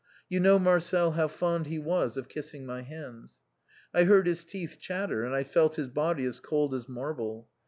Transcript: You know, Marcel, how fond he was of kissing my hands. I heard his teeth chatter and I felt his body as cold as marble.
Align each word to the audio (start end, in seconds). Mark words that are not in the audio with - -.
You 0.29 0.39
know, 0.39 0.57
Marcel, 0.57 1.11
how 1.11 1.27
fond 1.27 1.67
he 1.67 1.77
was 1.77 2.17
of 2.17 2.27
kissing 2.27 2.65
my 2.65 2.81
hands. 2.81 3.39
I 3.93 4.05
heard 4.05 4.25
his 4.25 4.43
teeth 4.43 4.79
chatter 4.79 5.23
and 5.23 5.35
I 5.35 5.43
felt 5.43 5.75
his 5.75 5.89
body 5.89 6.25
as 6.25 6.39
cold 6.39 6.73
as 6.73 6.89
marble. 6.89 7.47